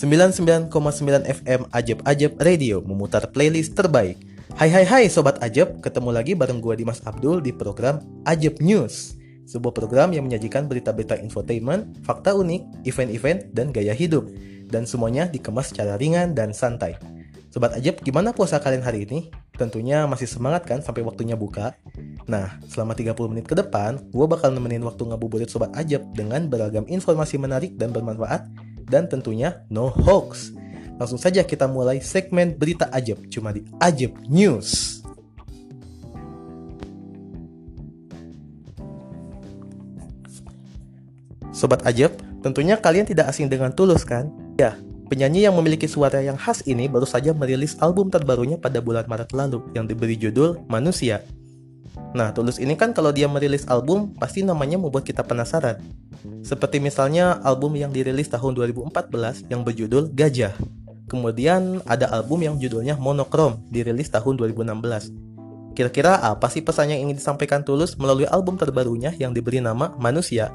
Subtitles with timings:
[0.00, 0.72] 99,9
[1.28, 4.16] FM Ajab Ajab Radio memutar playlist terbaik.
[4.56, 9.20] Hai hai hai Sobat Ajab, ketemu lagi bareng gue Dimas Abdul di program Ajab News.
[9.44, 14.24] Sebuah program yang menyajikan berita-berita infotainment, fakta unik, event-event, dan gaya hidup.
[14.72, 16.96] Dan semuanya dikemas secara ringan dan santai.
[17.52, 19.28] Sobat Ajab, gimana puasa kalian hari ini?
[19.52, 21.76] Tentunya masih semangat kan sampai waktunya buka?
[22.24, 26.88] Nah, selama 30 menit ke depan, gue bakal nemenin waktu ngabuburit Sobat Ajab dengan beragam
[26.88, 30.50] informasi menarik dan bermanfaat dan tentunya no hoax.
[30.98, 35.00] Langsung saja kita mulai segmen berita ajab cuma di Ajab News.
[41.56, 42.12] Sobat Ajab,
[42.44, 44.28] tentunya kalian tidak asing dengan Tulus kan?
[44.60, 44.76] Ya,
[45.08, 49.32] penyanyi yang memiliki suara yang khas ini baru saja merilis album terbarunya pada bulan Maret
[49.32, 51.24] lalu yang diberi judul Manusia.
[52.10, 55.78] Nah, Tulus ini kan kalau dia merilis album, pasti namanya membuat kita penasaran.
[56.42, 60.54] Seperti misalnya album yang dirilis tahun 2014 yang berjudul Gajah.
[61.10, 65.10] Kemudian ada album yang judulnya Monokrom, dirilis tahun 2016.
[65.74, 70.50] Kira-kira apa sih pesan yang ingin disampaikan Tulus melalui album terbarunya yang diberi nama Manusia?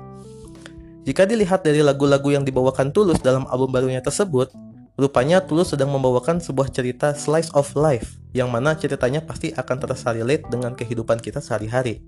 [1.06, 4.52] Jika dilihat dari lagu-lagu yang dibawakan Tulus dalam album barunya tersebut,
[4.96, 10.16] Rupanya Tulus sedang membawakan sebuah cerita slice of life, yang mana ceritanya pasti akan terasa
[10.16, 12.00] relate dengan kehidupan kita sehari-hari.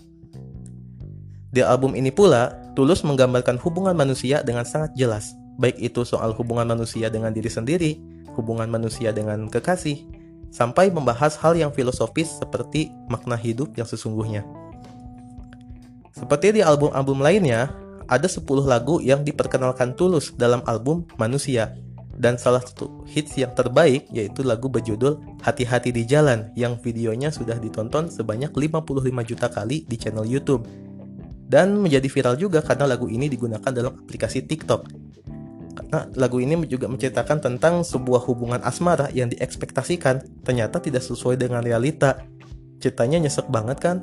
[1.52, 6.64] Di album ini pula, Tulus menggambarkan hubungan manusia dengan sangat jelas, baik itu soal hubungan
[6.64, 8.00] manusia dengan diri sendiri,
[8.40, 10.08] hubungan manusia dengan kekasih,
[10.56, 14.48] sampai membahas hal yang filosofis seperti makna hidup yang sesungguhnya.
[16.16, 17.68] Seperti di album-album lainnya,
[18.08, 21.76] ada 10 lagu yang diperkenalkan Tulus dalam album Manusia
[22.18, 27.62] dan salah satu hits yang terbaik yaitu lagu berjudul Hati-hati di Jalan yang videonya sudah
[27.62, 30.66] ditonton sebanyak 55 juta kali di channel YouTube
[31.48, 34.82] dan menjadi viral juga karena lagu ini digunakan dalam aplikasi TikTok.
[35.78, 41.64] Karena lagu ini juga menceritakan tentang sebuah hubungan asmara yang diekspektasikan ternyata tidak sesuai dengan
[41.64, 42.28] realita.
[42.84, 43.98] Ceritanya nyesek banget kan?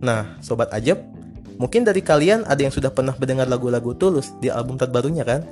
[0.00, 1.02] Nah, sobat ajab,
[1.58, 5.42] mungkin dari kalian ada yang sudah pernah mendengar lagu-lagu Tulus di album terbarunya kan?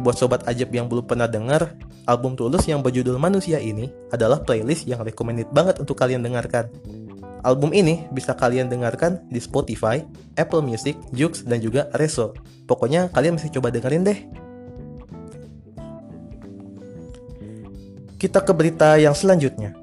[0.00, 1.76] Buat sobat ajab yang belum pernah dengar,
[2.08, 6.72] album Tulus yang berjudul Manusia ini adalah playlist yang recommended banget untuk kalian dengarkan.
[7.42, 10.00] Album ini bisa kalian dengarkan di Spotify,
[10.38, 12.32] Apple Music, Joox, dan juga Reso.
[12.70, 14.18] Pokoknya kalian mesti coba dengerin deh.
[18.16, 19.74] Kita ke berita yang selanjutnya.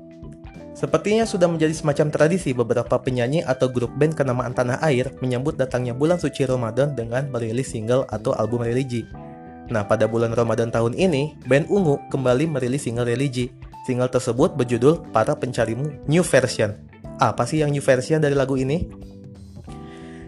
[0.72, 5.92] Sepertinya sudah menjadi semacam tradisi beberapa penyanyi atau grup band kenamaan tanah air menyambut datangnya
[5.92, 9.04] bulan suci Ramadan dengan merilis single atau album religi.
[9.70, 13.54] Nah, pada bulan Ramadan tahun ini, band Ungu kembali merilis single religi.
[13.86, 16.74] Single tersebut berjudul Para Pencarimu New Version.
[17.22, 18.90] Apa sih yang new version dari lagu ini?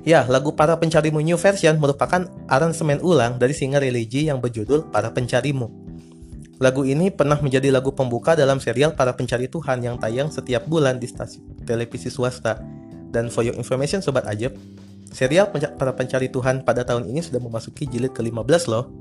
[0.02, 5.14] Ya, lagu Para Pencarimu New Version merupakan aransemen ulang dari single religi yang berjudul Para
[5.14, 5.70] Pencarimu.
[6.62, 11.02] Lagu ini pernah menjadi lagu pembuka dalam serial Para Pencari Tuhan yang tayang setiap bulan
[11.02, 12.62] di stasiun televisi swasta.
[13.12, 14.54] Dan for your information Sobat Ajab,
[15.10, 19.01] serial Para Pencari Tuhan pada tahun ini sudah memasuki jilid ke-15 loh.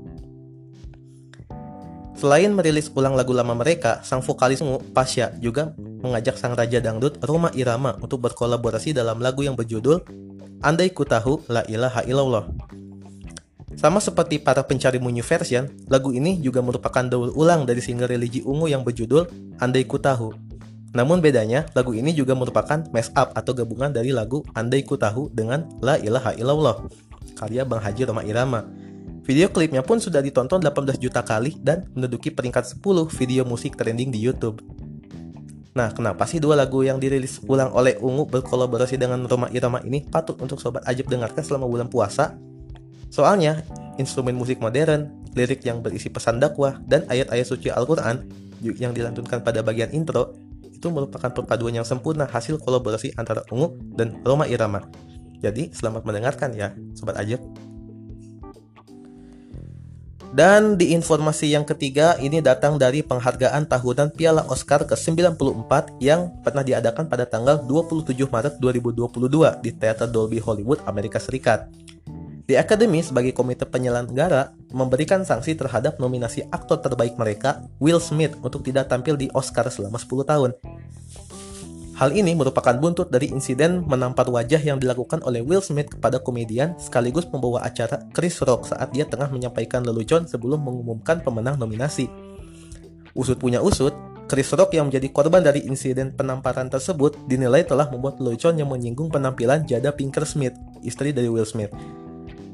[2.21, 4.61] Selain merilis ulang lagu lama mereka, sang vokalis
[4.93, 5.73] Pasha juga
[6.05, 10.05] mengajak sang raja dangdut Roma Irama untuk berkolaborasi dalam lagu yang berjudul
[10.61, 12.45] Andai Ku Tahu La Ilaha Illallah.
[13.73, 18.45] Sama seperti para pencari Munyu version, lagu ini juga merupakan daur ulang dari single religi
[18.45, 19.25] ungu yang berjudul
[19.57, 20.29] Andai Ku Tahu.
[20.93, 25.33] Namun bedanya, lagu ini juga merupakan mess up atau gabungan dari lagu Andai Ku Tahu
[25.33, 26.85] dengan La Ilaha Illallah,
[27.33, 28.61] karya Bang Haji Roma Irama
[29.31, 32.83] Video klipnya pun sudah ditonton 18 juta kali dan menduduki peringkat 10
[33.15, 34.59] video musik trending di YouTube.
[35.71, 40.03] Nah, kenapa sih dua lagu yang dirilis ulang oleh Ungu berkolaborasi dengan Roma Irama ini
[40.03, 42.35] patut untuk sobat ajib dengarkan selama bulan puasa?
[43.07, 43.63] Soalnya,
[43.95, 48.27] instrumen musik modern, lirik yang berisi pesan dakwah, dan ayat-ayat suci Al-Quran
[48.59, 50.35] yang dilantunkan pada bagian intro
[50.75, 54.91] itu merupakan perpaduan yang sempurna hasil kolaborasi antara Ungu dan Roma Irama.
[55.39, 57.39] Jadi, selamat mendengarkan ya, sobat ajib.
[60.31, 66.63] Dan di informasi yang ketiga ini datang dari penghargaan tahunan Piala Oscar ke-94 yang pernah
[66.63, 69.11] diadakan pada tanggal 27 Maret 2022
[69.59, 71.67] di Teater Dolby Hollywood, Amerika Serikat.
[72.47, 78.63] The Academy sebagai komite penyelenggara memberikan sanksi terhadap nominasi aktor terbaik mereka, Will Smith, untuk
[78.63, 80.51] tidak tampil di Oscar selama 10 tahun.
[82.01, 86.73] Hal ini merupakan buntut dari insiden menampar wajah yang dilakukan oleh Will Smith kepada komedian
[86.81, 92.09] sekaligus pembawa acara Chris Rock saat dia tengah menyampaikan lelucon sebelum mengumumkan pemenang nominasi.
[93.13, 93.93] Usut punya usut,
[94.25, 99.13] Chris Rock yang menjadi korban dari insiden penamparan tersebut dinilai telah membuat lelucon yang menyinggung
[99.13, 101.69] penampilan Jada Pinkett Smith, istri dari Will Smith.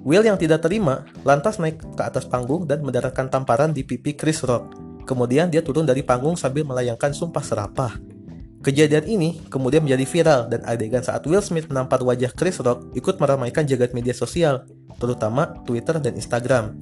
[0.04, 4.44] Will yang tidak terima lantas naik ke atas panggung dan mendaratkan tamparan di pipi Chris
[4.44, 4.76] Rock.
[5.08, 8.17] Kemudian dia turun dari panggung sambil melayangkan sumpah serapah.
[8.66, 13.22] Kejadian ini kemudian menjadi viral dan adegan saat Will Smith menampar wajah Chris Rock ikut
[13.22, 14.66] meramaikan jagat media sosial,
[14.98, 16.74] terutama Twitter dan Instagram.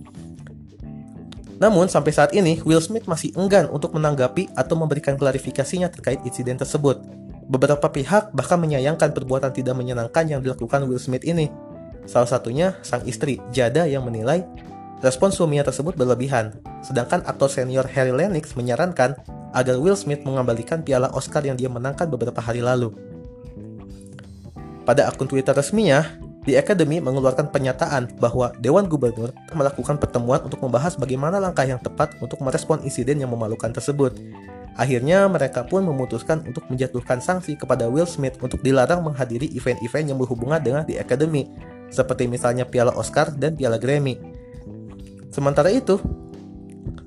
[1.60, 6.60] Namun sampai saat ini Will Smith masih enggan untuk menanggapi atau memberikan klarifikasinya terkait insiden
[6.60, 7.00] tersebut.
[7.46, 11.52] Beberapa pihak bahkan menyayangkan perbuatan tidak menyenangkan yang dilakukan Will Smith ini.
[12.10, 14.44] Salah satunya sang istri, Jada yang menilai
[15.06, 16.58] respon suaminya tersebut berlebihan.
[16.82, 19.14] Sedangkan aktor senior Harry Lennox menyarankan
[19.56, 22.92] agar Will Smith mengembalikan piala Oscar yang dia menangkan beberapa hari lalu.
[24.84, 26.06] Pada akun Twitter resminya,
[26.46, 32.14] The Academy mengeluarkan pernyataan bahwa Dewan Gubernur melakukan pertemuan untuk membahas bagaimana langkah yang tepat
[32.22, 34.14] untuk merespon insiden yang memalukan tersebut.
[34.78, 40.20] Akhirnya mereka pun memutuskan untuk menjatuhkan sanksi kepada Will Smith untuk dilarang menghadiri event-event yang
[40.22, 41.50] berhubungan dengan The Academy,
[41.90, 44.20] seperti misalnya Piala Oscar dan Piala Grammy.
[45.34, 45.98] Sementara itu,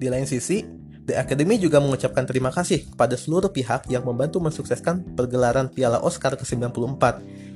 [0.00, 0.77] di lain sisi,
[1.08, 6.36] The Academy juga mengucapkan terima kasih kepada seluruh pihak yang membantu mensukseskan pergelaran Piala Oscar
[6.36, 7.00] ke-94,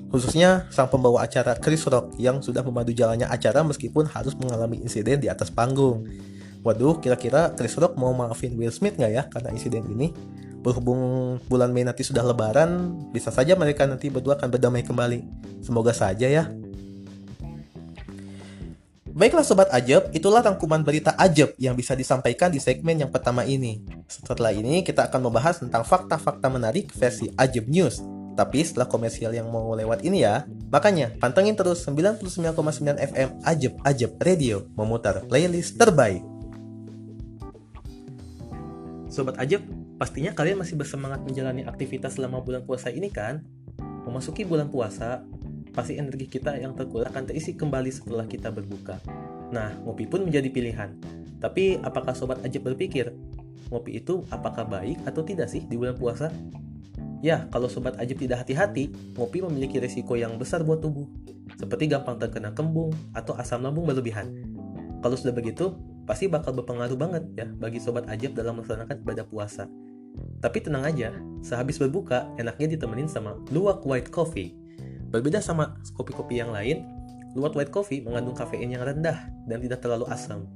[0.08, 5.20] khususnya sang pembawa acara Chris Rock yang sudah memandu jalannya acara meskipun harus mengalami insiden
[5.20, 6.08] di atas panggung.
[6.64, 10.16] Waduh, kira-kira Chris Rock mau maafin Will Smith nggak ya karena insiden ini?
[10.64, 15.20] Berhubung bulan Mei nanti sudah lebaran, bisa saja mereka nanti berdua akan berdamai kembali.
[15.60, 16.48] Semoga saja ya.
[19.12, 23.84] Baiklah Sobat Ajab, itulah rangkuman berita Ajab yang bisa disampaikan di segmen yang pertama ini.
[24.08, 28.00] Setelah ini kita akan membahas tentang fakta-fakta menarik versi Ajab News.
[28.32, 32.24] Tapi setelah komersial yang mau lewat ini ya, makanya pantengin terus 99,9
[33.12, 36.24] FM Ajab Ajab Radio memutar playlist terbaik.
[39.12, 39.60] Sobat Ajab,
[40.00, 43.44] pastinya kalian masih bersemangat menjalani aktivitas selama bulan puasa ini kan?
[44.08, 45.20] Memasuki bulan puasa,
[45.72, 49.00] pasti energi kita yang terkuras akan terisi kembali setelah kita berbuka.
[49.52, 50.96] Nah, ngopi pun menjadi pilihan.
[51.40, 53.12] Tapi apakah Sobat Ajab berpikir,
[53.72, 56.30] ngopi itu apakah baik atau tidak sih di bulan puasa?
[57.24, 61.08] Ya, kalau Sobat Ajib tidak hati-hati, ngopi memiliki risiko yang besar buat tubuh,
[61.58, 64.30] seperti gampang terkena kembung atau asam lambung berlebihan.
[65.02, 65.74] Kalau sudah begitu,
[66.06, 69.66] pasti bakal berpengaruh banget ya bagi sobat ajab dalam melaksanakan ibadah puasa.
[70.42, 74.61] Tapi tenang aja, sehabis berbuka enaknya ditemenin sama luwak white coffee.
[75.12, 76.88] Berbeda sama kopi-kopi yang lain,
[77.36, 80.48] luwak white coffee mengandung kafein yang rendah dan tidak terlalu asam.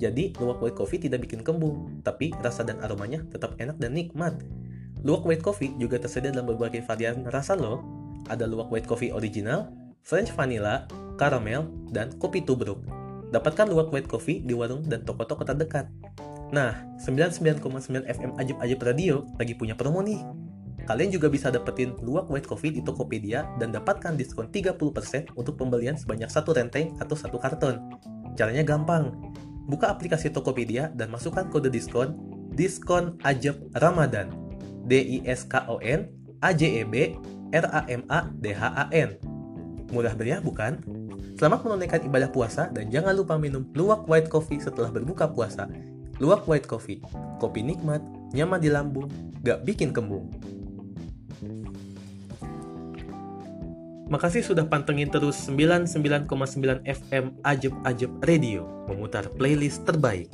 [0.00, 4.40] Jadi, luwak white coffee tidak bikin kembung, tapi rasa dan aromanya tetap enak dan nikmat.
[5.04, 7.84] Luwak white coffee juga tersedia dalam berbagai varian rasa loh.
[8.32, 9.68] Ada luwak white coffee original,
[10.00, 10.88] French vanilla,
[11.20, 12.80] caramel, dan kopi tubruk.
[13.28, 15.90] Dapatkan luwak white coffee di warung dan toko-toko terdekat.
[16.48, 20.47] Nah, 99,9 FM Ajib Ajib Radio lagi punya promo nih.
[20.88, 26.00] Kalian juga bisa dapetin luwak white coffee di Tokopedia dan dapatkan diskon 30% untuk pembelian
[26.00, 27.92] sebanyak satu renteng atau satu karton.
[28.40, 29.12] Caranya gampang.
[29.68, 32.16] Buka aplikasi Tokopedia dan masukkan kode diskon
[32.56, 34.32] diskon Ajab Ramadan.
[34.88, 36.08] D I S K O N
[36.40, 37.20] A J E B
[37.52, 39.20] R A M A D H A N.
[39.92, 40.80] Mudah meriah bukan?
[41.36, 45.68] Selamat menunaikan ibadah puasa dan jangan lupa minum luwak white coffee setelah berbuka puasa.
[46.16, 47.04] Luwak white coffee,
[47.36, 48.00] kopi nikmat,
[48.32, 49.06] nyaman di lambung,
[49.44, 50.32] gak bikin kembung.
[54.08, 56.24] Makasih sudah pantengin terus 99,9
[56.80, 60.32] FM Ajeb Ajeb Radio, memutar playlist terbaik.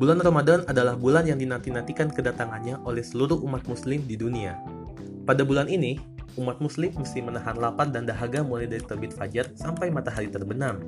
[0.00, 4.56] Bulan Ramadan adalah bulan yang dinanti-nantikan kedatangannya oleh seluruh umat muslim di dunia.
[5.28, 6.00] Pada bulan ini,
[6.40, 10.80] umat muslim mesti menahan lapar dan dahaga mulai dari terbit fajar sampai matahari terbenam.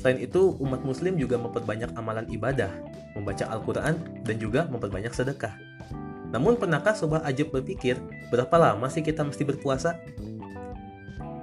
[0.00, 2.72] Selain itu, umat muslim juga memperbanyak amalan ibadah,
[3.12, 5.52] membaca Al-Quran, dan juga memperbanyak sedekah.
[6.32, 8.00] Namun pernahkah sobat ajab berpikir,
[8.32, 10.00] berapa lama sih kita mesti berpuasa?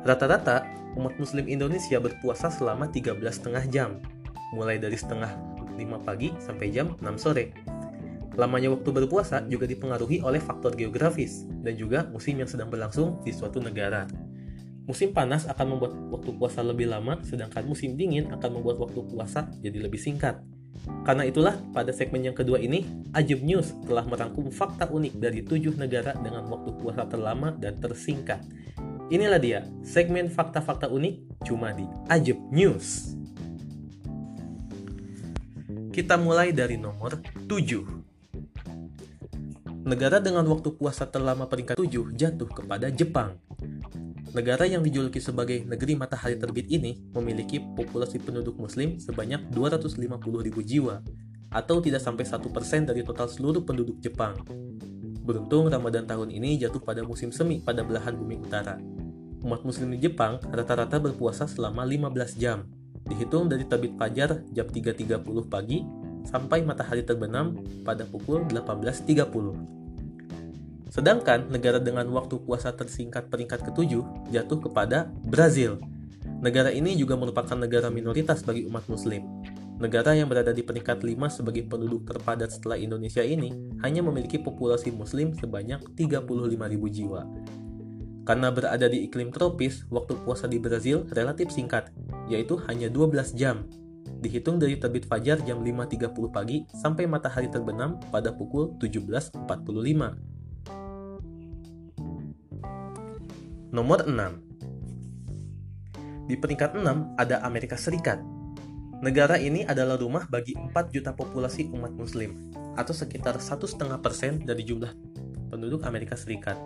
[0.08, 0.64] Rata-rata,
[0.96, 4.00] umat muslim Indonesia berpuasa selama 13,5 jam,
[4.56, 5.36] mulai dari setengah
[5.76, 7.52] 5 pagi sampai jam 6 sore.
[8.40, 13.36] Lamanya waktu berpuasa juga dipengaruhi oleh faktor geografis dan juga musim yang sedang berlangsung di
[13.36, 14.08] suatu negara.
[14.88, 19.52] Musim panas akan membuat waktu puasa lebih lama, sedangkan musim dingin akan membuat waktu puasa
[19.60, 20.40] jadi lebih singkat.
[21.04, 25.76] Karena itulah, pada segmen yang kedua ini, Ajib News telah merangkum fakta unik dari tujuh
[25.76, 28.40] negara dengan waktu puasa terlama dan tersingkat.
[29.08, 33.16] Inilah dia, segmen fakta-fakta unik cuma di Ajib News.
[35.96, 37.16] Kita mulai dari nomor
[37.48, 37.88] 7.
[39.88, 43.40] Negara dengan waktu puasa terlama peringkat 7 jatuh kepada Jepang.
[44.36, 51.00] Negara yang dijuluki sebagai negeri matahari terbit ini memiliki populasi penduduk muslim sebanyak 250.000 jiwa,
[51.48, 54.36] atau tidak sampai 1% dari total seluruh penduduk Jepang.
[55.28, 58.80] Beruntung Ramadan tahun ini jatuh pada musim semi pada belahan bumi utara.
[59.44, 62.64] Umat muslim di Jepang rata-rata berpuasa selama 15 jam.
[63.08, 65.80] dihitung dari terbit fajar jam 3.30 pagi
[66.28, 67.56] sampai matahari terbenam
[67.88, 70.92] pada pukul 18.30.
[70.92, 75.80] Sedangkan negara dengan waktu puasa tersingkat peringkat ketujuh jatuh kepada Brazil.
[76.44, 79.24] Negara ini juga merupakan negara minoritas bagi umat muslim.
[79.78, 83.54] Negara yang berada di peringkat 5 sebagai penduduk terpadat setelah Indonesia ini
[83.86, 86.26] hanya memiliki populasi muslim sebanyak 35.000
[86.90, 87.22] jiwa.
[88.26, 91.94] Karena berada di iklim tropis, waktu puasa di Brazil relatif singkat,
[92.26, 93.70] yaitu hanya 12 jam
[94.18, 99.46] dihitung dari terbit fajar jam 5.30 pagi sampai matahari terbenam pada pukul 17.45.
[103.68, 104.42] Nomor 6
[106.28, 108.37] Di peringkat 6 ada Amerika Serikat.
[108.98, 112.34] Negara ini adalah rumah bagi 4 juta populasi umat muslim,
[112.74, 114.90] atau sekitar 1,5% dari jumlah
[115.54, 116.58] penduduk Amerika Serikat.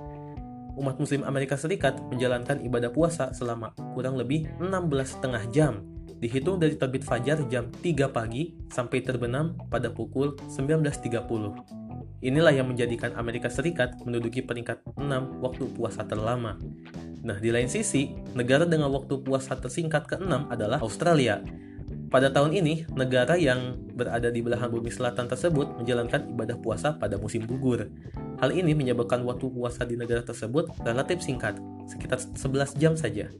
[0.79, 5.83] Umat muslim Amerika Serikat menjalankan ibadah puasa selama kurang lebih 16,5 jam
[6.23, 11.11] dihitung dari terbit fajar jam 3 pagi sampai terbenam pada pukul 19.30.
[12.21, 16.55] Inilah yang menjadikan Amerika Serikat menduduki peringkat 6 waktu puasa terlama.
[17.25, 21.41] Nah, di lain sisi, negara dengan waktu puasa tersingkat ke-6 adalah Australia.
[22.11, 27.15] Pada tahun ini, negara yang berada di belahan bumi selatan tersebut menjalankan ibadah puasa pada
[27.15, 27.87] musim gugur.
[28.43, 31.55] Hal ini menyebabkan waktu puasa di negara tersebut relatif singkat,
[31.87, 33.31] sekitar 11 jam saja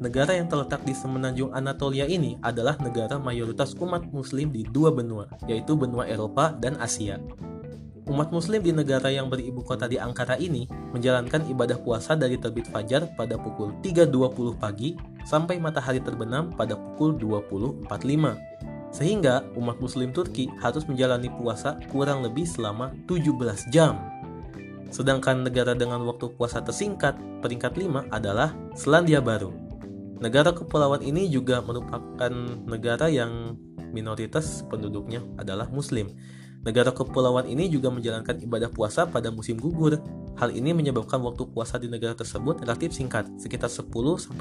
[0.02, 5.30] Negara yang terletak di semenanjung Anatolia ini adalah negara mayoritas umat muslim di dua benua,
[5.46, 7.22] yaitu benua Eropa dan Asia.
[8.04, 12.68] Umat muslim di negara yang beribu kota di Ankara ini menjalankan ibadah puasa dari terbit
[12.68, 14.92] fajar pada pukul 3.20 pagi
[15.24, 17.88] sampai matahari terbenam pada pukul 20.45.
[18.92, 23.96] Sehingga umat muslim Turki harus menjalani puasa kurang lebih selama 17 jam.
[24.92, 29.63] Sedangkan negara dengan waktu puasa tersingkat, peringkat 5 adalah Selandia Baru.
[30.22, 32.30] Negara kepulauan ini juga merupakan
[32.66, 33.58] negara yang
[33.90, 36.10] minoritas penduduknya adalah muslim
[36.64, 40.00] Negara kepulauan ini juga menjalankan ibadah puasa pada musim gugur.
[40.40, 44.32] Hal ini menyebabkan waktu puasa di negara tersebut relatif singkat, sekitar 10-11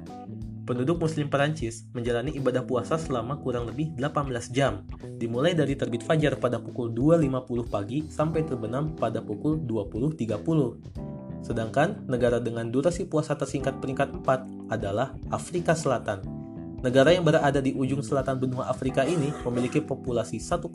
[0.71, 4.87] Penduduk muslim Perancis menjalani ibadah puasa selama kurang lebih 18 jam,
[5.19, 11.43] dimulai dari terbit fajar pada pukul 2.50 pagi sampai terbenam pada pukul 20.30.
[11.43, 16.38] Sedangkan negara dengan durasi puasa tersingkat peringkat 4 adalah Afrika Selatan
[16.79, 20.71] Negara yang berada di ujung selatan benua Afrika ini memiliki populasi 1,8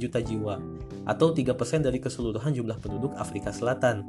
[0.00, 0.56] juta jiwa,
[1.04, 4.08] atau 3% dari keseluruhan jumlah penduduk Afrika Selatan.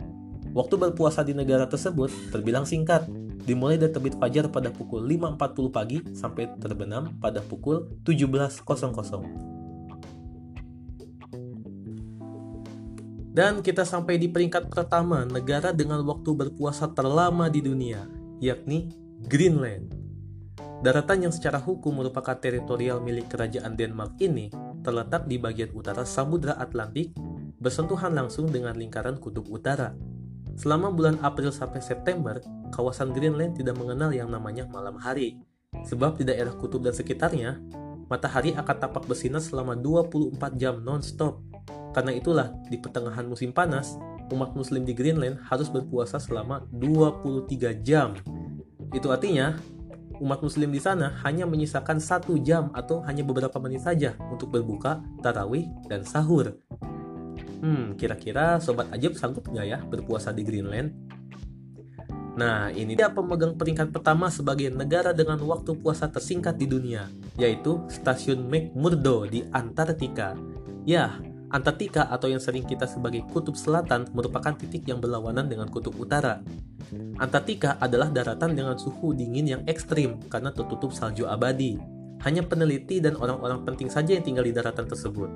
[0.55, 3.11] Waktu berpuasa di negara tersebut terbilang singkat,
[3.43, 8.63] dimulai dari terbit fajar pada pukul 5.40 pagi sampai terbenam pada pukul 17.00.
[13.33, 18.07] Dan kita sampai di peringkat pertama negara dengan waktu berpuasa terlama di dunia,
[18.39, 18.93] yakni
[19.25, 20.02] Greenland.
[20.83, 24.51] Daratan yang secara hukum merupakan teritorial milik kerajaan Denmark ini
[24.83, 27.15] terletak di bagian utara Samudra Atlantik
[27.55, 29.95] bersentuhan langsung dengan lingkaran kutub utara.
[30.59, 32.43] Selama bulan April sampai September,
[32.75, 35.39] kawasan Greenland tidak mengenal yang namanya malam hari.
[35.87, 37.63] Sebab di daerah kutub dan sekitarnya,
[38.11, 41.39] matahari akan tampak bersinar selama 24 jam non-stop.
[41.95, 43.95] Karena itulah, di pertengahan musim panas,
[44.35, 48.19] umat muslim di Greenland harus berpuasa selama 23 jam.
[48.91, 49.57] Itu artinya,
[50.21, 55.01] umat muslim di sana hanya menyisakan satu jam atau hanya beberapa menit saja untuk berbuka,
[55.21, 56.57] tarawih, dan sahur.
[57.63, 60.91] Hmm, kira-kira Sobat Ajib sanggup nggak ya berpuasa di Greenland?
[62.33, 67.05] Nah, ini dia pemegang peringkat pertama sebagai negara dengan waktu puasa tersingkat di dunia,
[67.37, 70.33] yaitu Stasiun McMurdo di Antartika.
[70.83, 71.13] Ya,
[71.53, 76.41] Antartika atau yang sering kita sebagai kutub selatan merupakan titik yang berlawanan dengan kutub utara.
[77.21, 81.77] Antartika adalah daratan dengan suhu dingin yang ekstrim karena tertutup salju abadi.
[82.25, 85.29] Hanya peneliti dan orang-orang penting saja yang tinggal di daratan tersebut.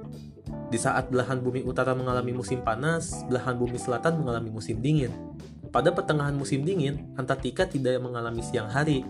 [0.74, 5.14] Di saat belahan bumi utara mengalami musim panas, belahan bumi selatan mengalami musim dingin.
[5.70, 9.06] Pada pertengahan musim dingin, Antartika tidak mengalami siang hari,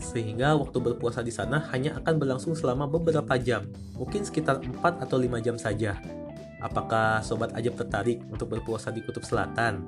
[0.00, 5.16] sehingga waktu berpuasa di sana hanya akan berlangsung selama beberapa jam, mungkin sekitar 4 atau
[5.20, 6.00] 5 jam saja.
[6.58, 9.86] Apakah Sobat Ajab tertarik untuk berpuasa di Kutub Selatan?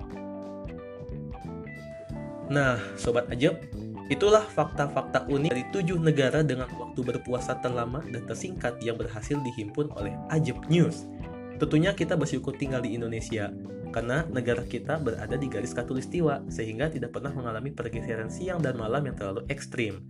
[2.51, 3.59] Nah, Sobat Ajab,
[4.11, 9.91] itulah fakta-fakta unik dari tujuh negara dengan waktu berpuasa terlama dan tersingkat yang berhasil dihimpun
[9.95, 11.07] oleh Ajab News.
[11.59, 13.51] Tentunya kita bersyukur tinggal di Indonesia,
[13.91, 19.11] karena negara kita berada di garis katulistiwa, sehingga tidak pernah mengalami pergeseran siang dan malam
[19.11, 20.03] yang terlalu ekstrim.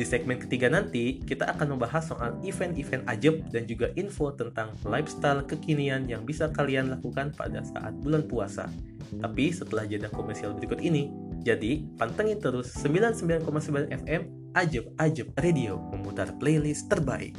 [0.00, 5.44] Di segmen ketiga nanti, kita akan membahas soal event-event ajab dan juga info tentang lifestyle
[5.44, 8.72] kekinian yang bisa kalian lakukan pada saat bulan puasa.
[9.20, 11.12] Tapi setelah jeda komersial berikut ini,
[11.44, 13.44] jadi pantengin terus 99,9
[13.92, 14.22] FM
[14.56, 17.36] Ajab Ajab Radio memutar playlist terbaik.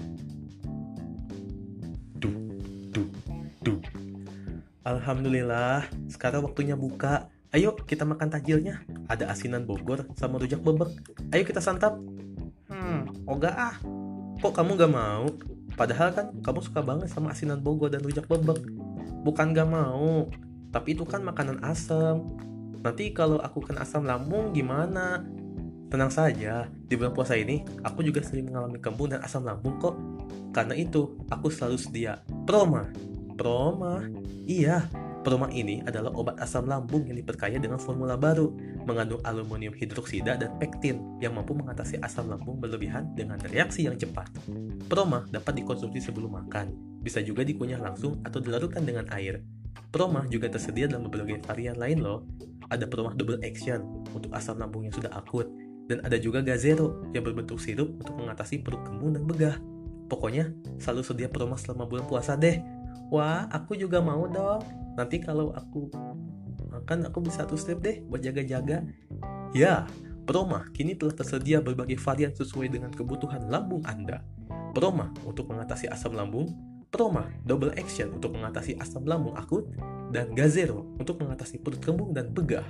[2.22, 2.38] Duh,
[2.94, 3.10] duh,
[3.66, 3.82] duh.
[4.86, 7.26] Alhamdulillah, sekarang waktunya buka.
[7.58, 8.86] Ayo kita makan tajilnya.
[9.10, 10.94] Ada asinan Bogor sama rujak bebek.
[11.34, 11.98] Ayo kita santap.
[12.72, 13.76] Hmm, oga ah.
[14.40, 15.28] Kok kamu gak mau?
[15.76, 18.64] Padahal kan kamu suka banget sama asinan Bogor dan rujak bebek.
[19.28, 20.32] Bukan gak mau,
[20.72, 22.40] tapi itu kan makanan asam.
[22.82, 25.22] Nanti kalau aku kena asam lambung gimana?
[25.92, 30.00] Tenang saja, di bulan puasa ini aku juga sering mengalami kembung dan asam lambung kok.
[30.56, 32.88] Karena itu, aku selalu sedia Proma.
[33.36, 34.00] Proma?
[34.48, 34.88] Iya,
[35.22, 40.52] Proma ini adalah obat asam lambung yang diperkaya dengan formula baru, mengandung aluminium hidroksida dan
[40.58, 44.28] pektin yang mampu mengatasi asam lambung berlebihan dengan reaksi yang cepat.
[44.90, 49.42] Proma dapat dikonsumsi sebelum makan, bisa juga dikunyah langsung atau dilarutkan dengan air.
[49.92, 52.28] Proma juga tersedia dalam berbagai varian lain loh.
[52.72, 53.84] Ada Proma Double Action
[54.16, 55.48] untuk asam lambung yang sudah akut,
[55.92, 59.56] dan ada juga Gazero yang berbentuk sirup untuk mengatasi perut kembung dan begah.
[60.08, 62.64] Pokoknya, selalu sedia Proma selama bulan puasa deh.
[63.12, 64.64] Wah, aku juga mau dong
[64.96, 65.88] nanti kalau aku
[66.82, 68.82] makan aku bisa satu step deh buat jaga-jaga
[69.54, 69.86] ya
[70.26, 74.22] Proma kini telah tersedia berbagai varian sesuai dengan kebutuhan lambung Anda.
[74.72, 76.48] Proma untuk mengatasi asam lambung,
[76.94, 79.68] Proma Double Action untuk mengatasi asam lambung akut,
[80.14, 82.64] dan Gazero untuk mengatasi perut kembung dan begah.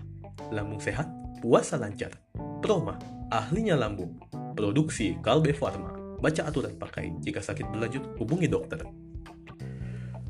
[0.49, 1.11] Lambung sehat,
[1.43, 2.15] puasa lancar.
[2.63, 2.97] Proma,
[3.29, 4.17] ahlinya lambung.
[4.55, 5.93] Produksi Kalbe Pharma.
[6.17, 7.13] Baca aturan pakai.
[7.21, 8.81] Jika sakit berlanjut, hubungi dokter.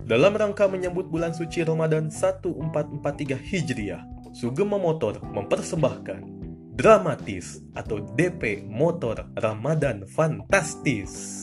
[0.01, 4.01] Dalam rangka menyambut bulan suci Ramadan 1443 Hijriah,
[4.33, 6.41] Sugeng Motor mempersembahkan
[6.73, 11.37] Dramatis atau DP Motor Ramadan Fantastis.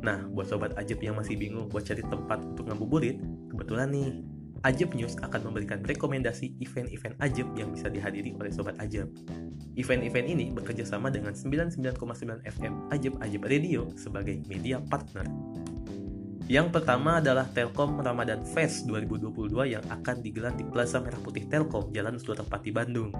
[0.00, 3.20] Nah, buat sobat Ajab yang masih bingung buat cari tempat untuk ngabuburit,
[3.52, 4.24] kebetulan nih,
[4.62, 9.10] Ajab News akan memberikan rekomendasi event-event Ajab yang bisa dihadiri oleh sobat Ajab.
[9.74, 11.98] Event-event ini bekerja sama dengan 99,9
[12.46, 15.26] FM Ajab Ajab Radio sebagai media partner.
[16.50, 21.94] Yang pertama adalah Telkom Ramadan Fest 2022 yang akan digelar di Plaza Merah Putih Telkom,
[21.94, 23.14] Jalan Suratepati, Bandung.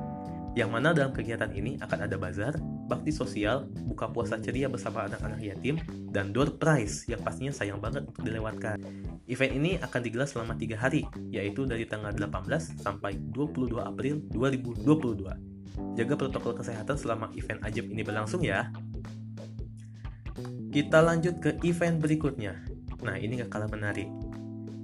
[0.53, 5.41] Yang mana dalam kegiatan ini akan ada bazar, bakti sosial, buka puasa ceria bersama anak-anak
[5.41, 5.81] yatim,
[6.13, 8.77] dan door prize yang pastinya sayang banget untuk dilewatkan.
[9.25, 15.97] Event ini akan digelar selama tiga hari, yaitu dari tanggal 18 sampai 22 April 2022.
[15.97, 18.69] Jaga protokol kesehatan selama event ajab ini berlangsung ya.
[20.69, 22.61] Kita lanjut ke event berikutnya,
[23.03, 24.07] Nah, ini gak kalah menarik.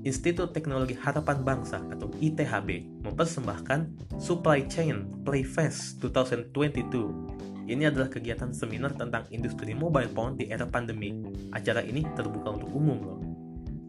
[0.07, 7.67] Institut Teknologi Harapan Bangsa atau ITHB mempersembahkan Supply Chain Playfest 2022.
[7.67, 11.19] Ini adalah kegiatan seminar tentang industri mobile phone di era pandemi.
[11.51, 13.21] Acara ini terbuka untuk umum loh.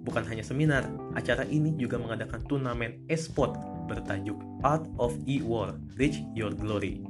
[0.02, 3.54] Bukan hanya seminar, acara ini juga mengadakan turnamen e-sport
[3.86, 7.06] bertajuk Art of E-War, Reach Your Glory.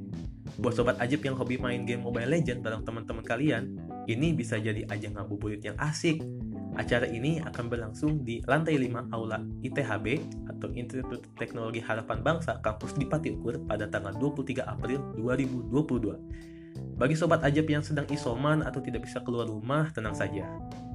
[0.60, 3.80] Buat sobat ajib yang hobi main game Mobile Legends bareng teman-teman kalian,
[4.12, 6.20] ini bisa jadi ajang ngabuburit yang asik
[6.80, 12.96] Acara ini akan berlangsung di lantai 5 Aula ITHB atau Institut Teknologi Harapan Bangsa kampus
[12.96, 16.96] di Pati Ukur pada tanggal 23 April 2022.
[16.96, 20.48] Bagi sobat ajab yang sedang isoman atau tidak bisa keluar rumah, tenang saja.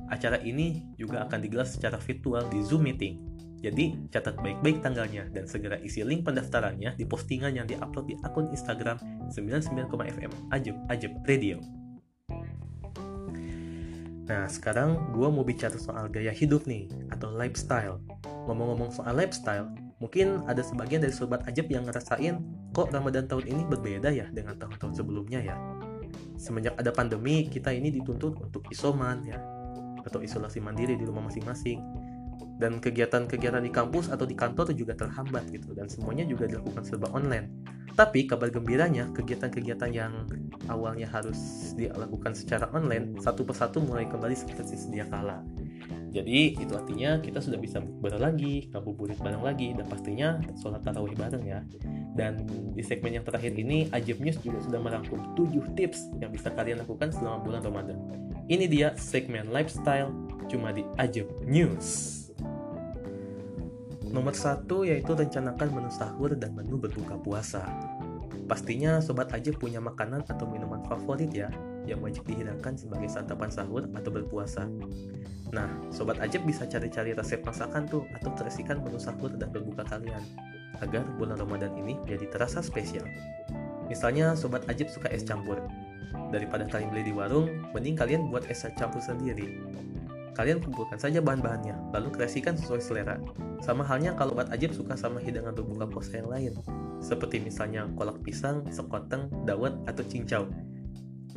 [0.08, 3.20] Acara ini juga akan digelar secara virtual di Zoom Meeting.
[3.60, 8.48] Jadi, catat baik-baik tanggalnya dan segera isi link pendaftarannya di postingan yang diupload di akun
[8.52, 8.96] Instagram
[9.28, 11.83] 99,fm Ajib Ajib Radio.
[14.24, 18.00] Nah, sekarang gue mau bicara soal gaya hidup nih, atau lifestyle.
[18.48, 19.68] Ngomong-ngomong soal lifestyle,
[20.00, 22.40] mungkin ada sebagian dari sobat ajab yang ngerasain
[22.72, 25.56] kok Ramadan tahun ini berbeda ya dengan tahun-tahun sebelumnya ya.
[26.40, 29.38] Semenjak ada pandemi, kita ini dituntut untuk isoman ya,
[30.04, 31.80] atau isolasi mandiri di rumah masing-masing.
[32.54, 37.10] Dan kegiatan-kegiatan di kampus atau di kantor juga terhambat gitu, dan semuanya juga dilakukan serba
[37.10, 37.50] online.
[37.94, 40.26] Tapi kabar gembiranya, kegiatan-kegiatan yang
[40.66, 41.38] awalnya harus
[41.78, 45.46] dilakukan secara online, satu persatu mulai kembali seperti sedia kala.
[46.14, 51.14] Jadi itu artinya kita sudah bisa bukber lagi, ngabuburit bareng lagi, dan pastinya sholat tarawih
[51.14, 51.62] bareng ya.
[52.14, 56.54] Dan di segmen yang terakhir ini, Ajib News juga sudah merangkum 7 tips yang bisa
[56.54, 57.98] kalian lakukan selama bulan Ramadan.
[58.46, 60.14] Ini dia segmen lifestyle
[60.46, 62.23] cuma di Ajib News.
[64.14, 67.66] Nomor satu yaitu rencanakan menu sahur dan menu berbuka puasa.
[68.46, 71.50] Pastinya sobat aja punya makanan atau minuman favorit ya,
[71.82, 74.70] yang wajib dihidangkan sebagai santapan sahur atau berpuasa.
[75.50, 80.22] Nah, sobat aja bisa cari-cari resep masakan tuh atau terisikan menu sahur dan berbuka kalian
[80.78, 83.02] agar bulan Ramadan ini jadi terasa spesial.
[83.90, 85.58] Misalnya sobat ajib suka es campur.
[86.30, 89.58] Daripada kalian beli di warung, mending kalian buat es campur sendiri.
[90.34, 93.22] Kalian kumpulkan saja bahan-bahannya, lalu kreasikan sesuai selera.
[93.62, 96.52] Sama halnya kalau buat ajib suka sama hidangan berbuka puasa yang lain,
[96.98, 100.50] seperti misalnya kolak pisang, sekoteng, dawet, atau cincau.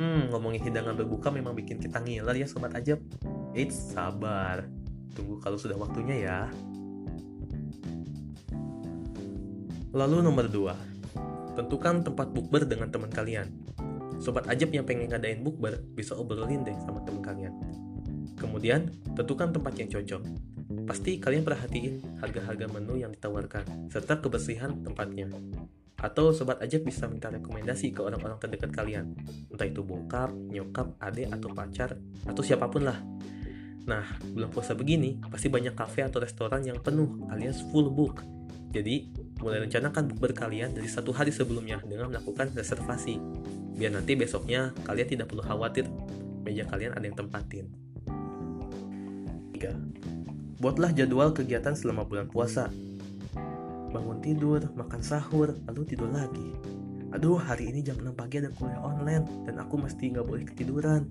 [0.02, 2.98] Hmm, ngomongin hidangan berbuka memang bikin kita ngiler ya sobat ajib.
[3.54, 4.66] Eits, sabar.
[5.14, 6.38] Tunggu kalau sudah waktunya ya.
[9.94, 11.54] Lalu nomor 2.
[11.54, 13.50] Tentukan tempat bukber dengan teman kalian.
[14.18, 17.54] Sobat ajab yang pengen ngadain bukber bisa obrolin deh sama teman kalian.
[18.38, 20.22] Kemudian, tentukan tempat yang cocok.
[20.86, 25.28] Pasti kalian perhatiin harga-harga menu yang ditawarkan, serta kebersihan tempatnya.
[25.98, 29.18] Atau sobat aja bisa minta rekomendasi ke orang-orang terdekat kalian,
[29.50, 33.02] entah itu bokap, nyokap, adik, atau pacar, atau siapa pun lah.
[33.88, 38.22] Nah, bulan puasa begini, pasti banyak kafe atau restoran yang penuh alias full book.
[38.70, 43.16] Jadi, mulai rencanakan bukber kalian dari satu hari sebelumnya dengan melakukan reservasi.
[43.74, 45.88] Biar nanti besoknya kalian tidak perlu khawatir
[46.44, 47.87] meja kalian ada yang tempatin.
[49.58, 50.62] 3.
[50.62, 52.70] Buatlah jadwal kegiatan selama bulan puasa.
[53.90, 56.54] Bangun tidur, makan sahur, lalu tidur lagi.
[57.10, 61.10] Aduh, hari ini jam 6 pagi ada kuliah online dan aku mesti nggak boleh ketiduran.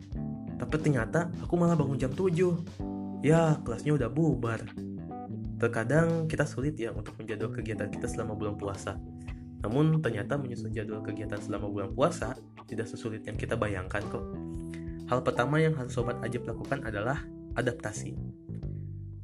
[0.55, 3.19] Tapi ternyata aku malah bangun jam 7.
[3.25, 4.61] Ya, kelasnya udah bubar.
[5.57, 8.95] Terkadang kita sulit ya untuk menjadwal kegiatan kita selama bulan puasa.
[9.65, 12.37] Namun ternyata menyusun jadwal kegiatan selama bulan puasa
[12.69, 14.21] tidak sesulit yang kita bayangkan kok.
[15.09, 17.25] Hal pertama yang harus sobat ajib lakukan adalah
[17.57, 18.13] adaptasi.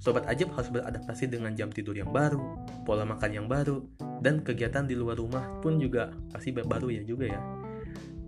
[0.03, 3.87] Sobat Ajib harus beradaptasi dengan jam tidur yang baru, pola makan yang baru,
[4.19, 7.39] dan kegiatan di luar rumah pun juga pasti baru ya juga ya.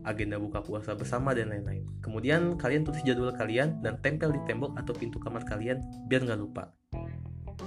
[0.07, 1.83] Agenda buka puasa bersama dan lain-lain.
[1.99, 6.39] Kemudian kalian tulis jadwal kalian dan tempel di tembok atau pintu kamar kalian biar nggak
[6.39, 6.71] lupa.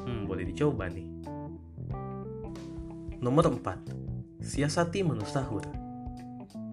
[0.06, 1.04] Hmm, boleh dicoba nih.
[3.18, 4.40] Nomor 4.
[4.40, 5.87] Siasati menu sahur.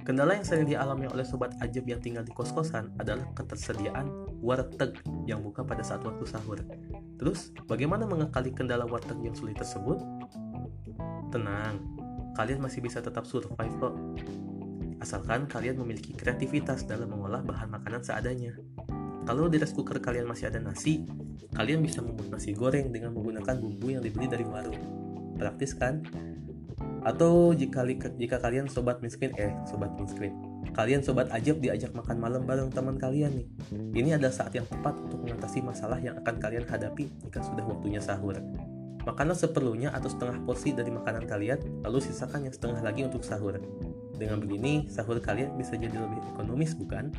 [0.06, 4.06] Kendala yang sering dialami oleh sobat ajab yang tinggal di kos-kosan adalah ketersediaan
[4.38, 6.62] warteg yang buka pada saat waktu sahur.
[7.18, 9.98] Terus, bagaimana mengakali kendala warteg yang sulit tersebut?
[11.34, 11.82] Tenang,
[12.38, 13.98] kalian masih bisa tetap survive kok.
[15.02, 18.54] Asalkan kalian memiliki kreativitas dalam mengolah bahan makanan seadanya.
[19.26, 21.02] Kalau di rice cooker kalian masih ada nasi,
[21.58, 24.78] kalian bisa membuat nasi goreng dengan menggunakan bumbu yang dibeli dari warung.
[25.34, 26.06] Praktis kan?
[27.06, 27.86] Atau jika
[28.18, 30.34] jika kalian sobat miskin eh sobat miskin,
[30.74, 33.48] kalian sobat ajab diajak makan malam bareng teman kalian nih.
[33.94, 38.02] Ini adalah saat yang tepat untuk mengatasi masalah yang akan kalian hadapi jika sudah waktunya
[38.02, 38.42] sahur.
[39.06, 43.62] Makanlah seperlunya atau setengah porsi dari makanan kalian, lalu sisakan yang setengah lagi untuk sahur.
[44.18, 47.14] Dengan begini, sahur kalian bisa jadi lebih ekonomis, bukan?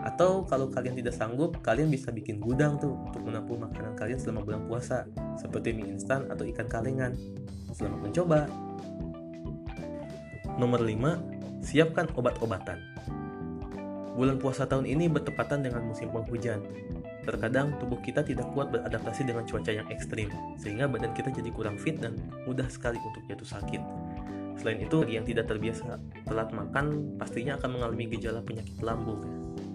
[0.00, 4.48] Atau kalau kalian tidak sanggup, kalian bisa bikin gudang tuh untuk menampung makanan kalian selama
[4.48, 5.04] bulan puasa,
[5.36, 7.12] seperti mie instan atau ikan kalengan.
[7.76, 8.63] Selamat mencoba!
[10.54, 12.78] Nomor 5, siapkan obat-obatan.
[14.14, 16.62] Bulan puasa tahun ini bertepatan dengan musim penghujan.
[17.26, 21.74] Terkadang tubuh kita tidak kuat beradaptasi dengan cuaca yang ekstrim, sehingga badan kita jadi kurang
[21.74, 22.14] fit dan
[22.46, 23.82] mudah sekali untuk jatuh sakit.
[24.54, 29.26] Selain itu, yang tidak terbiasa telat makan, pastinya akan mengalami gejala penyakit lambung.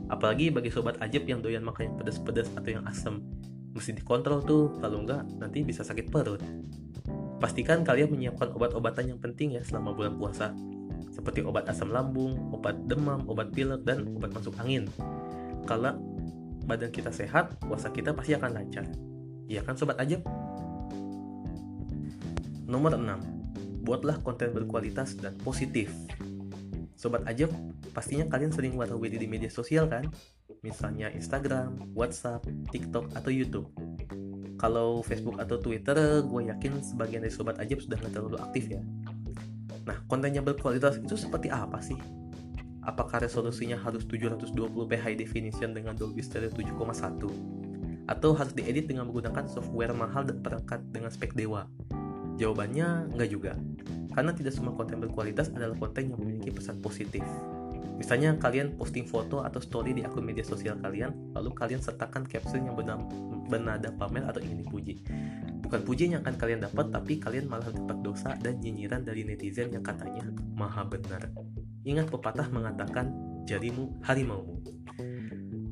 [0.08, 3.20] Apalagi bagi sobat ajib yang doyan makan yang pedas-pedas atau yang asam,
[3.76, 6.40] mesti dikontrol tuh, kalau enggak nanti bisa sakit perut.
[7.40, 10.52] Pastikan kalian menyiapkan obat-obatan yang penting ya selama bulan puasa,
[11.16, 14.92] seperti obat asam lambung, obat demam, obat pilek, dan obat masuk angin.
[15.64, 15.96] Kalau
[16.68, 18.86] badan kita sehat, puasa kita pasti akan lancar.
[19.48, 20.20] Iya kan sobat aja?
[22.70, 23.88] Nomor 6.
[23.88, 25.90] Buatlah konten berkualitas dan positif.
[27.00, 27.50] Sobat Ajab,
[27.96, 30.12] pastinya kalian sering warawiri di media sosial kan?
[30.60, 33.72] Misalnya Instagram, WhatsApp, TikTok, atau YouTube.
[34.60, 38.84] Kalau Facebook atau Twitter, gue yakin sebagian dari Sobat Ajab sudah nggak terlalu aktif ya.
[39.88, 41.96] Nah, kontennya berkualitas itu seperti apa sih?
[42.84, 48.12] Apakah resolusinya harus 720p high definition dengan Dolby Stereo 7,1?
[48.12, 51.64] Atau harus diedit dengan menggunakan software mahal dan perangkat dengan spek dewa?
[52.36, 53.56] Jawabannya nggak juga.
[54.12, 57.24] Karena tidak semua konten berkualitas adalah konten yang memiliki pesan positif.
[58.00, 62.64] Misalnya kalian posting foto atau story di akun media sosial kalian, lalu kalian sertakan caption
[62.64, 62.76] yang
[63.50, 65.04] bernada pamer atau ingin dipuji.
[65.60, 69.70] Bukan pujian yang akan kalian dapat, tapi kalian malah dapat dosa dan nyinyiran dari netizen
[69.70, 71.30] yang katanya maha benar.
[71.84, 73.12] Ingat pepatah mengatakan,
[73.46, 74.64] jarimu harimaumu.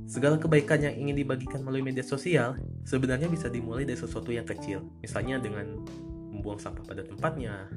[0.08, 2.56] Segala kebaikan yang ingin dibagikan melalui media sosial
[2.88, 5.84] sebenarnya bisa dimulai dari sesuatu yang kecil, misalnya dengan
[6.32, 7.68] membuang sampah pada tempatnya,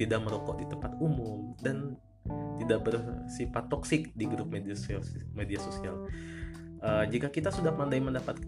[0.00, 1.98] tidak merokok di tempat umum, dan
[2.60, 5.02] tidak bersifat toksik di grup media sosial.
[5.36, 6.08] Media sosial.
[6.84, 8.40] Uh, jika kita sudah pandai mendapat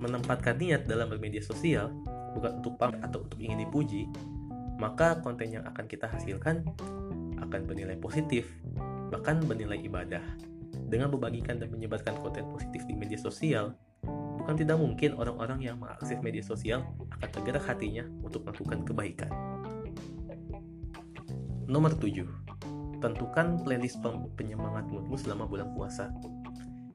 [0.00, 1.92] menempatkan niat dalam bermedia sosial,
[2.34, 4.08] bukan untuk pamer atau untuk ingin dipuji,
[4.80, 6.66] maka konten yang akan kita hasilkan
[7.38, 8.48] akan bernilai positif,
[9.12, 10.24] bahkan bernilai ibadah.
[10.88, 13.76] Dengan membagikan dan menyebarkan konten positif di media sosial,
[14.40, 19.30] bukan tidak mungkin orang-orang yang mengakses media sosial akan tergerak hatinya untuk melakukan kebaikan.
[21.68, 22.41] Nomor 7.
[23.02, 23.98] Tentukan playlist
[24.38, 26.14] penyemangat moodmu selama bulan puasa.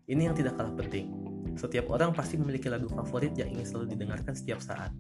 [0.08, 1.12] Ini yang tidak kalah penting.
[1.60, 4.96] Setiap orang pasti memiliki lagu favorit yang ingin selalu didengarkan setiap saat.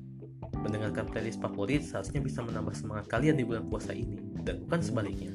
[0.59, 5.31] Mendengarkan playlist favorit seharusnya bisa menambah semangat kalian di bulan puasa ini, dan bukan sebaliknya.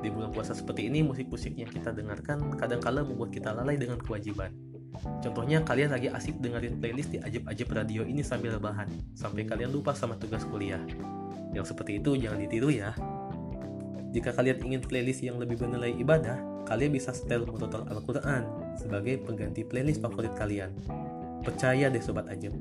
[0.00, 4.56] Di bulan puasa seperti ini, musik-musik yang kita dengarkan kadang-kala membuat kita lalai dengan kewajiban.
[5.20, 9.92] Contohnya kalian lagi asik dengerin playlist di ajib-ajib radio ini sambil rebahan, sampai kalian lupa
[9.92, 10.80] sama tugas kuliah.
[11.52, 12.94] Yang seperti itu jangan ditiru ya.
[14.14, 16.38] Jika kalian ingin playlist yang lebih bernilai ibadah,
[16.70, 18.46] kalian bisa setel murotal Al-Quran
[18.78, 20.70] sebagai pengganti playlist favorit kalian.
[21.42, 22.54] Percaya deh Sobat Ajem,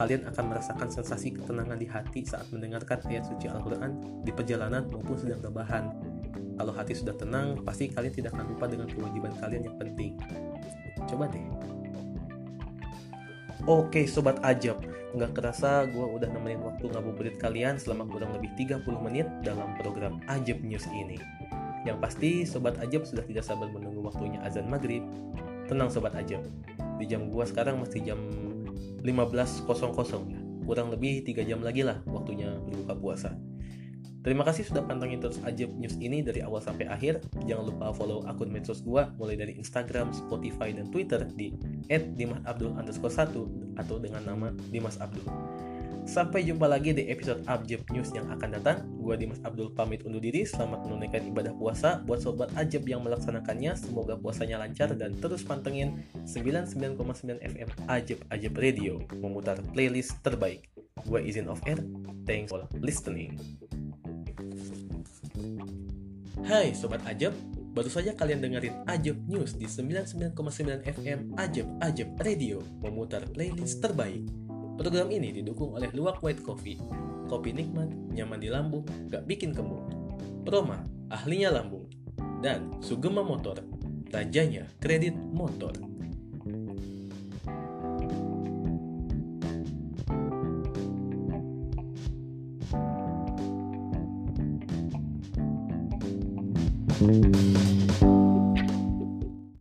[0.00, 5.14] kalian akan merasakan sensasi ketenangan di hati saat mendengarkan ayat suci Al-Quran di perjalanan maupun
[5.20, 5.92] sedang rebahan.
[6.56, 10.16] Kalau hati sudah tenang, pasti kalian tidak akan lupa dengan kewajiban kalian yang penting.
[11.04, 11.46] Coba deh.
[13.68, 14.80] Oke Sobat Ajab,
[15.14, 20.18] nggak kerasa gue udah nemenin waktu ngabuburit kalian selama kurang lebih 30 menit dalam program
[20.26, 21.22] Ajab News ini.
[21.86, 25.06] Yang pasti Sobat Ajab sudah tidak sabar menunggu waktunya azan maghrib.
[25.70, 26.44] Tenang Sobat Ajab,
[26.98, 28.20] di jam gue sekarang masih jam
[29.06, 29.64] 15.00
[30.28, 30.40] ya.
[30.64, 33.30] Kurang lebih 3 jam lagi lah waktunya berbuka puasa.
[34.24, 37.20] Terima kasih sudah pantengin terus Ajab News ini dari awal sampai akhir.
[37.44, 41.52] Jangan lupa follow akun medsos gua mulai dari Instagram, Spotify, dan Twitter di
[41.92, 45.28] @dimasabdul underscore 1 atau dengan nama Dimas Abdul.
[46.08, 48.88] Sampai jumpa lagi di episode Ajab News yang akan datang.
[48.96, 50.48] Gua Dimas Abdul pamit undur diri.
[50.48, 52.00] Selamat menunaikan ibadah puasa.
[52.00, 58.54] Buat sobat Ajab yang melaksanakannya, semoga puasanya lancar dan terus pantengin 99,9 FM Ajab Ajab
[58.56, 60.64] Radio memutar playlist terbaik.
[61.04, 61.80] Gua izin off air.
[62.24, 63.36] Thanks for listening.
[66.44, 67.32] Hai Sobat Ajab,
[67.72, 74.28] baru saja kalian dengerin Ajab News di 99,9 FM Ajab Ajab Radio memutar playlist terbaik.
[74.76, 76.76] Program ini didukung oleh Luwak White Coffee.
[77.32, 79.88] Kopi nikmat, nyaman di lambung, gak bikin kemuk.
[80.44, 81.88] Proma, ahlinya lambung.
[82.44, 83.64] Dan Sugema Motor,
[84.12, 85.72] rajanya kredit motor.